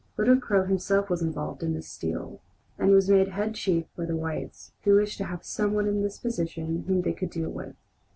[0.17, 2.41] Little Crow himself was involved in this steal,
[2.79, 6.01] and was made head chief by the whites, who wished to have some one in
[6.01, 7.75] this position whom they could deal with.